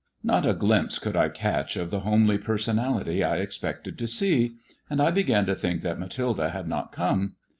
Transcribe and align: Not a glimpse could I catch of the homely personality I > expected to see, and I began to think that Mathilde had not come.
Not 0.23 0.47
a 0.47 0.55
glimpse 0.55 0.97
could 0.97 1.15
I 1.15 1.29
catch 1.29 1.75
of 1.77 1.91
the 1.91 1.99
homely 1.99 2.39
personality 2.39 3.23
I 3.23 3.37
> 3.37 3.37
expected 3.37 3.99
to 3.99 4.07
see, 4.07 4.55
and 4.89 4.99
I 4.99 5.11
began 5.11 5.45
to 5.45 5.53
think 5.53 5.83
that 5.83 5.99
Mathilde 5.99 6.39
had 6.39 6.67
not 6.67 6.91
come. 6.91 7.33